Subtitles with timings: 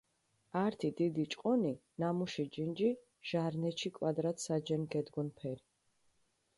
[0.63, 1.73] ართი დიდი ჭყონი,
[2.05, 2.91] ნამუში ჯინჯი
[3.29, 5.63] ჟარნეჩი კვადრატ საჯენ გედგუნფერი.